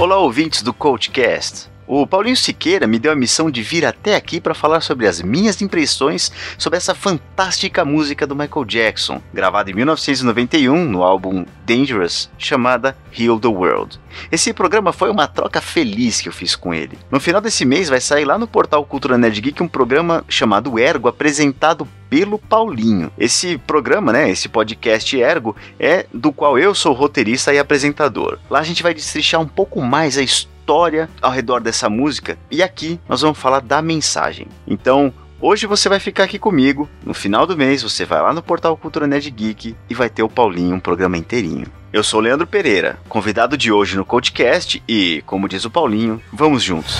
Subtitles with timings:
[0.00, 1.68] Olá, ouvintes do CoachCast.
[1.92, 5.20] O Paulinho Siqueira me deu a missão de vir até aqui para falar sobre as
[5.20, 12.30] minhas impressões sobre essa fantástica música do Michael Jackson, gravada em 1991 no álbum Dangerous,
[12.38, 13.98] chamada Heal the World.
[14.30, 16.96] Esse programa foi uma troca feliz que eu fiz com ele.
[17.10, 20.78] No final desse mês vai sair lá no portal Cultura Nerd Geek um programa chamado
[20.78, 23.10] Ergo, apresentado pelo Paulinho.
[23.18, 28.38] Esse programa, né, esse podcast Ergo, é do qual eu sou roteirista e apresentador.
[28.48, 32.38] Lá a gente vai destrinchar um pouco mais a história história ao redor dessa música
[32.48, 34.46] e aqui nós vamos falar da mensagem.
[34.66, 35.12] Então,
[35.42, 36.86] Hoje você vai ficar aqui comigo.
[37.02, 40.22] No final do mês você vai lá no portal Cultura Nerd Geek e vai ter
[40.22, 41.66] o Paulinho um programa inteirinho.
[41.90, 46.22] Eu sou o Leandro Pereira, convidado de hoje no Codecast e, como diz o Paulinho,
[46.30, 46.98] vamos juntos.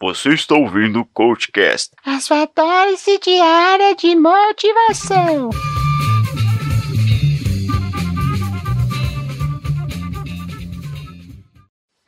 [0.00, 1.92] Você está ouvindo o Codecast.
[2.04, 5.50] A sua dose diária de motivação.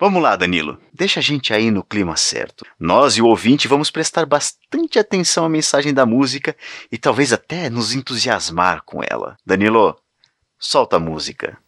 [0.00, 0.78] Vamos lá, Danilo.
[0.92, 2.64] Deixa a gente aí no clima certo.
[2.78, 6.56] Nós e o ouvinte vamos prestar bastante atenção à mensagem da música
[6.90, 9.36] e talvez até nos entusiasmar com ela.
[9.44, 9.96] Danilo,
[10.56, 11.58] solta a música.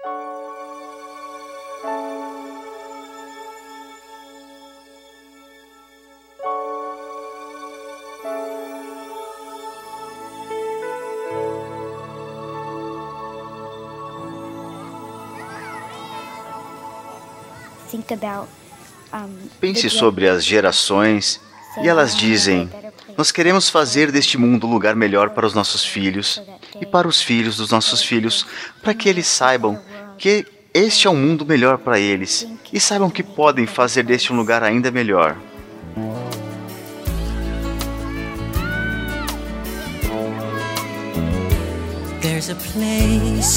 [19.60, 21.40] Pense sobre as gerações
[21.82, 22.70] e elas dizem:
[23.16, 26.40] Nós queremos fazer deste mundo um lugar melhor para os nossos filhos
[26.80, 28.46] e para os filhos dos nossos filhos,
[28.82, 29.80] para que eles saibam
[30.16, 34.36] que este é um mundo melhor para eles e saibam que podem fazer deste um
[34.36, 35.36] lugar ainda melhor.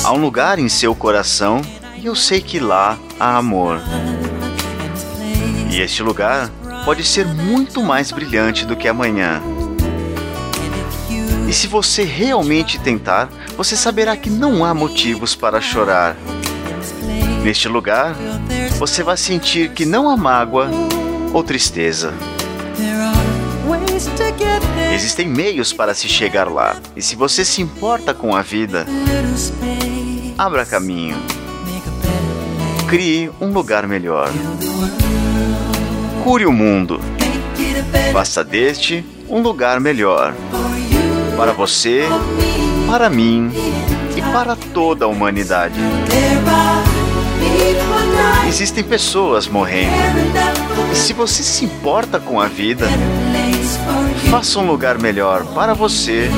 [0.04, 1.62] Há um lugar em seu coração
[1.98, 3.80] e eu sei que lá há amor.
[5.74, 6.52] E este lugar
[6.86, 9.42] pode ser muito mais brilhante do que amanhã.
[11.50, 13.28] E se você realmente tentar,
[13.58, 16.16] você saberá que não há motivos para chorar.
[17.42, 18.16] Neste lugar,
[18.78, 20.70] você vai sentir que não há mágoa
[21.34, 22.14] ou tristeza.
[24.94, 28.86] Existem meios para se chegar lá, e se você se importa com a vida,
[30.38, 31.18] abra caminho.
[32.88, 34.30] Crie um lugar melhor.
[36.24, 37.02] Cure o mundo.
[38.14, 40.34] Faça deste um lugar melhor.
[41.36, 42.06] Para você,
[42.88, 43.52] para mim
[44.16, 45.76] e para toda a humanidade.
[48.48, 49.92] Existem pessoas morrendo.
[50.94, 52.88] E se você se importa com a vida,
[54.32, 56.30] faça um lugar melhor para você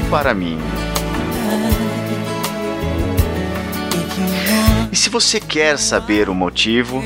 [0.00, 0.58] e para mim.
[5.12, 7.04] Você quer saber o motivo,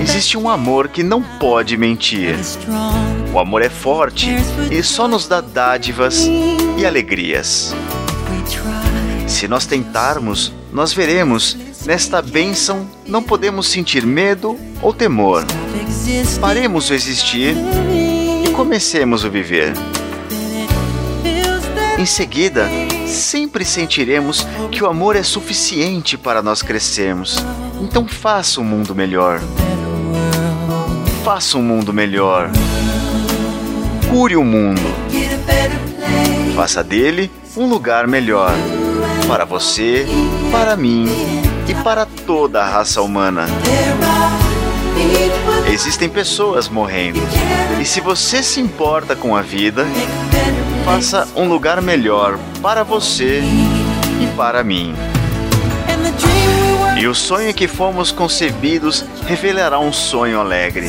[0.00, 2.36] existe um amor que não pode mentir.
[3.34, 4.30] O amor é forte
[4.70, 6.24] e só nos dá dádivas
[6.78, 7.74] e alegrias.
[9.26, 15.44] Se nós tentarmos, nós veremos, nesta bênção não podemos sentir medo ou temor.
[16.40, 17.56] Paremos o existir
[18.46, 19.72] e comecemos o viver.
[21.98, 22.70] Em seguida,
[23.12, 27.36] sempre sentiremos que o amor é suficiente para nós crescermos.
[27.80, 29.40] Então faça um mundo melhor.
[31.24, 32.50] Faça um mundo melhor.
[34.10, 34.82] Cure o mundo.
[36.56, 38.52] Faça dele um lugar melhor.
[39.28, 40.06] Para você,
[40.50, 41.06] para mim
[41.68, 43.46] e para toda a raça humana.
[45.72, 47.20] Existem pessoas morrendo.
[47.80, 49.86] E se você se importa com a vida,
[50.84, 53.40] faça um lugar melhor para você
[54.20, 54.94] e para mim.
[57.00, 60.88] E o sonho que fomos concebidos revelará um sonho alegre.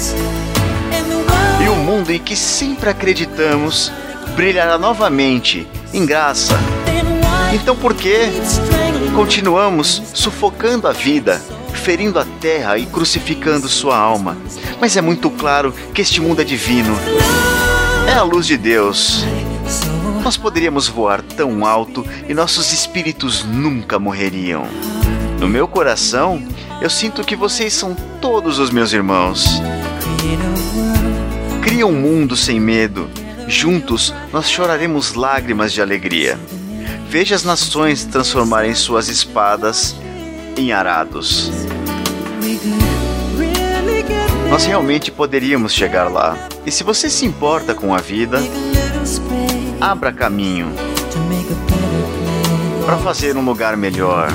[1.64, 3.92] E o mundo em que sempre acreditamos
[4.36, 6.54] brilhará novamente em graça.
[7.54, 8.32] Então por que
[9.16, 11.42] continuamos sufocando a vida,
[11.84, 14.38] ferindo a terra e crucificando sua alma?
[14.80, 16.96] Mas é muito claro que este mundo é divino.
[18.08, 19.26] É a luz de Deus
[20.24, 24.66] nós poderíamos voar tão alto e nossos espíritos nunca morreriam.
[25.38, 26.42] No meu coração,
[26.82, 29.62] eu sinto que vocês são todos os meus irmãos.
[31.62, 33.10] Cria um mundo sem medo.
[33.48, 36.40] Juntos nós choraremos lágrimas de alegria.
[37.10, 39.94] Veja as nações transformarem suas espadas
[40.58, 41.52] em arados.
[44.50, 46.38] Nós realmente poderíamos chegar lá.
[46.66, 48.40] E se você se importa com a vida,
[49.82, 50.72] abra caminho
[52.86, 54.30] para fazer um lugar melhor.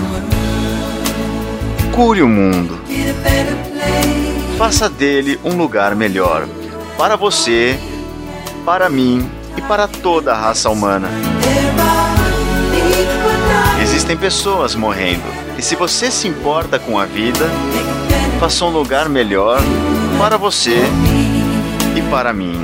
[1.94, 2.78] Cure o mundo.
[4.56, 6.48] Faça dele um lugar melhor.
[6.96, 7.78] Para você,
[8.64, 11.08] para mim e para toda a raça humana.
[13.80, 15.37] Existem pessoas morrendo.
[15.58, 17.50] E se você se importa com a vida,
[18.38, 19.60] faça um lugar melhor
[20.16, 20.84] para você
[21.96, 22.54] e para mim.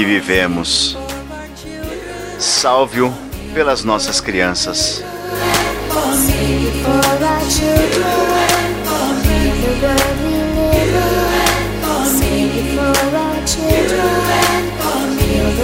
[0.00, 0.96] Que vivemos.
[2.38, 3.12] Salve-o
[3.52, 5.04] pelas nossas crianças.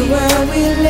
[0.08, 0.85] world we live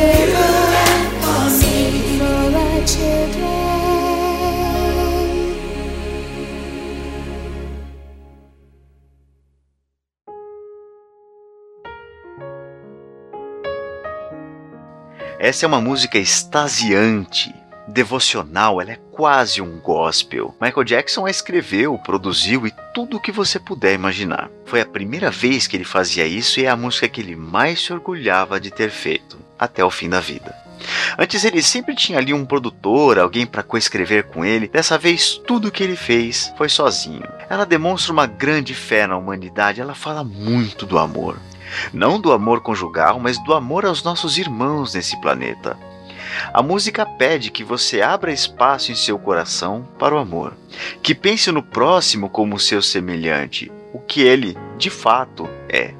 [15.47, 17.55] Essa é uma música extasiante,
[17.87, 20.53] devocional, ela é quase um gospel.
[20.59, 24.49] Michael Jackson a escreveu, produziu e tudo o que você puder imaginar.
[24.65, 27.81] Foi a primeira vez que ele fazia isso e é a música que ele mais
[27.81, 30.53] se orgulhava de ter feito, até o fim da vida.
[31.17, 34.67] Antes ele sempre tinha ali um produtor, alguém para coescrever com ele.
[34.67, 37.23] Dessa vez tudo que ele fez foi sozinho.
[37.49, 41.37] Ela demonstra uma grande fé na humanidade, ela fala muito do amor.
[41.93, 45.77] Não do amor conjugal, mas do amor aos nossos irmãos nesse planeta.
[46.53, 50.53] A música pede que você abra espaço em seu coração para o amor,
[51.01, 55.93] que pense no próximo como seu semelhante, o que ele, de fato, é.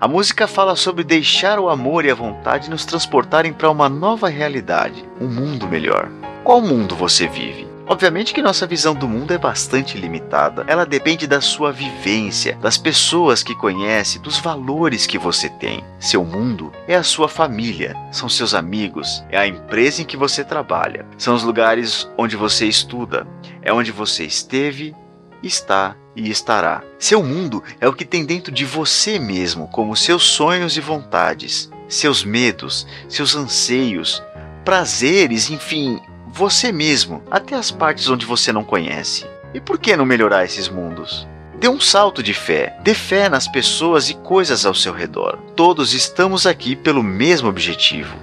[0.00, 4.28] A música fala sobre deixar o amor e a vontade nos transportarem para uma nova
[4.28, 6.10] realidade, um mundo melhor.
[6.42, 7.71] Qual mundo você vive?
[7.86, 10.64] Obviamente que nossa visão do mundo é bastante limitada.
[10.68, 15.84] Ela depende da sua vivência, das pessoas que conhece, dos valores que você tem.
[15.98, 20.44] Seu mundo é a sua família, são seus amigos, é a empresa em que você
[20.44, 23.26] trabalha, são os lugares onde você estuda,
[23.60, 24.94] é onde você esteve,
[25.42, 26.82] está e estará.
[26.98, 31.70] Seu mundo é o que tem dentro de você mesmo, como seus sonhos e vontades,
[31.88, 34.22] seus medos, seus anseios,
[34.64, 36.00] prazeres, enfim,
[36.32, 39.26] você mesmo, até as partes onde você não conhece.
[39.52, 41.28] E por que não melhorar esses mundos?
[41.60, 45.38] Dê um salto de fé, dê fé nas pessoas e coisas ao seu redor.
[45.54, 48.16] Todos estamos aqui pelo mesmo objetivo.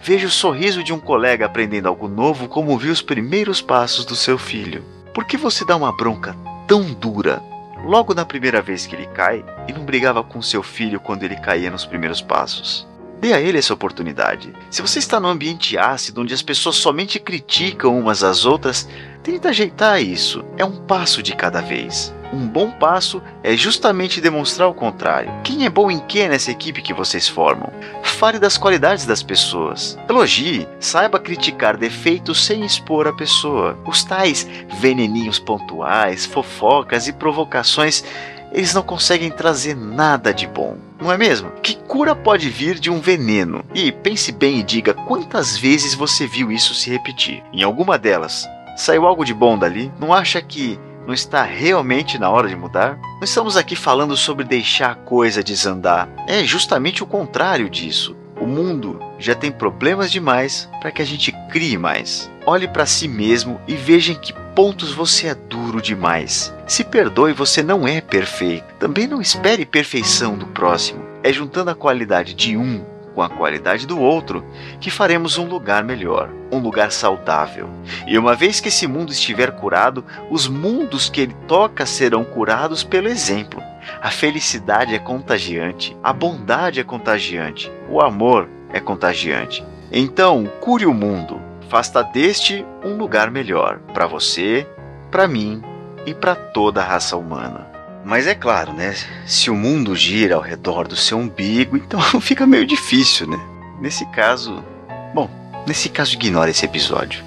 [0.00, 4.14] Veja o sorriso de um colega aprendendo algo novo como viu os primeiros passos do
[4.14, 4.84] seu filho.
[5.12, 6.36] Por que você dá uma bronca
[6.68, 7.42] tão dura
[7.84, 11.36] logo na primeira vez que ele cai e não brigava com seu filho quando ele
[11.36, 12.86] caía nos primeiros passos?
[13.20, 14.52] Dê a ele essa oportunidade.
[14.70, 18.88] Se você está num ambiente ácido onde as pessoas somente criticam umas às outras,
[19.22, 20.44] tente ajeitar isso.
[20.56, 22.14] É um passo de cada vez.
[22.32, 25.32] Um bom passo é justamente demonstrar o contrário.
[25.44, 27.72] Quem é bom em que nessa equipe que vocês formam?
[28.02, 29.96] Fale das qualidades das pessoas.
[30.08, 33.78] Elogie, saiba criticar defeitos sem expor a pessoa.
[33.86, 34.46] Os tais
[34.80, 38.04] veneninhos pontuais, fofocas e provocações
[38.52, 41.50] eles não conseguem trazer nada de bom, não é mesmo?
[41.62, 43.64] Que cura pode vir de um veneno?
[43.74, 47.42] E pense bem e diga quantas vezes você viu isso se repetir.
[47.52, 49.92] Em alguma delas, saiu algo de bom dali?
[49.98, 52.98] Não acha que não está realmente na hora de mudar?
[52.98, 56.08] Não estamos aqui falando sobre deixar a coisa desandar.
[56.26, 58.16] É justamente o contrário disso.
[58.40, 62.30] O mundo já tem problemas demais para que a gente crie mais.
[62.44, 66.52] Olhe para si mesmo e veja em que pontos você é duro demais.
[66.66, 68.64] Se perdoe, você não é perfeito.
[68.78, 71.04] Também não espere perfeição do próximo.
[71.22, 72.82] É juntando a qualidade de um
[73.14, 74.44] com a qualidade do outro
[74.80, 77.68] que faremos um lugar melhor, um lugar saudável.
[78.06, 82.82] E uma vez que esse mundo estiver curado, os mundos que ele toca serão curados
[82.82, 83.62] pelo exemplo.
[84.00, 89.62] A felicidade é contagiante, a bondade é contagiante, o amor é contagiante.
[89.92, 94.66] Então, cure o mundo, faça deste um lugar melhor para você,
[95.10, 95.62] para mim
[96.04, 97.66] e para toda a raça humana.
[98.04, 98.94] Mas é claro, né?
[99.26, 103.38] Se o mundo gira ao redor do seu umbigo, então fica meio difícil, né?
[103.80, 104.64] Nesse caso.
[105.12, 105.28] Bom,
[105.66, 107.24] nesse caso, ignore esse episódio.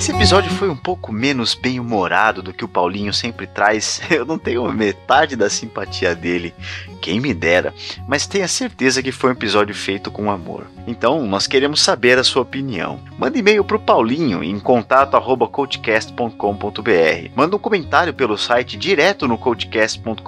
[0.00, 4.00] Esse episódio foi um pouco menos bem-humorado do que o Paulinho sempre traz.
[4.10, 6.54] Eu não tenho metade da simpatia dele,
[7.02, 7.74] quem me dera,
[8.08, 10.66] mas tenha certeza que foi um episódio feito com amor.
[10.86, 12.98] Então, nós queremos saber a sua opinião.
[13.18, 17.30] Manda e-mail para o Paulinho em contato@coachcast.com.br.
[17.36, 20.22] Manda um comentário pelo site direto no coachcast.com.br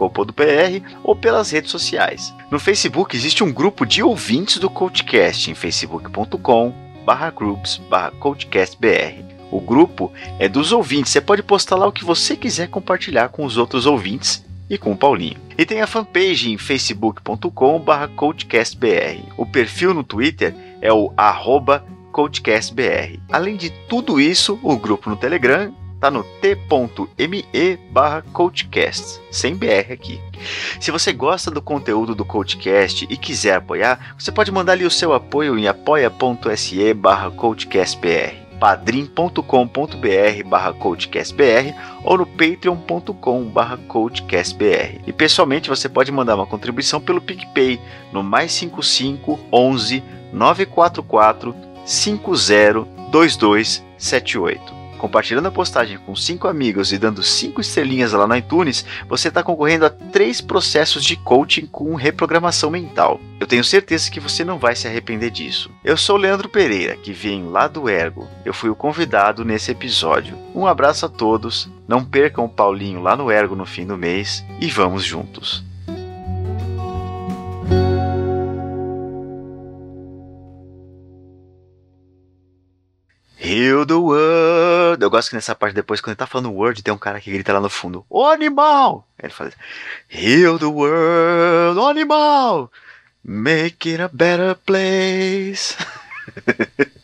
[1.03, 2.35] ou pelas redes sociais.
[2.51, 6.75] No Facebook existe um grupo de ouvintes do Coachcast em facebook.com
[9.53, 11.13] O grupo é dos ouvintes.
[11.13, 14.93] Você pode postar lá o que você quiser compartilhar com os outros ouvintes e com
[14.93, 15.37] o Paulinho.
[15.57, 19.21] E tem a fanpage em facebook.com/coachcastbr.
[19.37, 21.13] O perfil no Twitter é o
[22.11, 23.21] @coachcastbr.
[23.31, 27.45] Além de tudo isso, o grupo no Telegram tá no t.me
[27.93, 28.25] barra
[29.31, 30.19] sem BR aqui.
[30.81, 34.91] Se você gosta do conteúdo do Coachcast e quiser apoiar, você pode mandar ali o
[34.91, 37.31] seu apoio em apoia.se barra
[38.63, 45.01] padrim.com.br barra coachcastbr ou no patreon.com barra coachcastbr.
[45.05, 47.81] E pessoalmente você pode mandar uma contribuição pelo PicPay
[48.13, 50.01] no mais 55 11
[50.33, 58.37] 944 50 2278 compartilhando a postagem com cinco amigos e dando cinco estrelinhas lá no
[58.37, 63.21] iTunes, você está concorrendo a três processos de coaching com reprogramação mental.
[63.41, 65.73] Eu tenho certeza que você não vai se arrepender disso.
[65.83, 68.29] Eu sou Leandro Pereira, que vem lá do Ergo.
[68.45, 70.39] Eu fui o convidado nesse episódio.
[70.55, 74.45] Um abraço a todos, não percam o Paulinho lá no Ergo no fim do mês
[74.61, 75.65] e vamos juntos.
[83.45, 84.32] Heal the world.
[85.03, 87.33] Eu gosto que nessa parte depois, quando ele tá falando word, tem um cara que
[87.33, 89.07] grita lá no fundo: Ô animal!
[89.21, 89.53] Ele fala:
[90.11, 92.71] Heal the world, animal!
[93.25, 95.77] Make it a better place.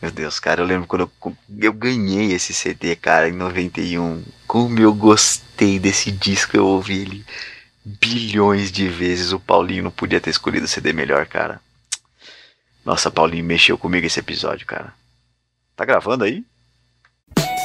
[0.00, 4.24] Meu Deus, cara, eu lembro quando eu, eu, ganhei esse CD, cara, em 91.
[4.48, 7.24] Como eu gostei desse disco, eu ouvi ele
[7.84, 9.32] bilhões de vezes.
[9.32, 11.60] O Paulinho não podia ter escolhido o CD melhor, cara.
[12.84, 14.92] Nossa, Paulinho mexeu comigo esse episódio, cara.
[15.76, 16.44] Tá gravando aí?